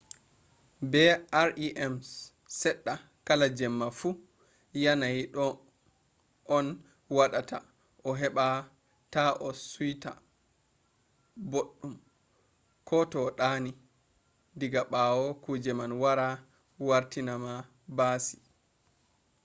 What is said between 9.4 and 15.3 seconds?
a suit aboɗɗum ko to a ɗani diga ɓawo